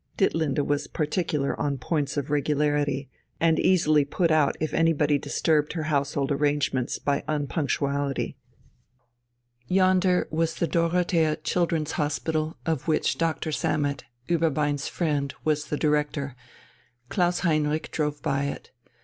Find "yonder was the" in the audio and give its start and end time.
9.67-10.65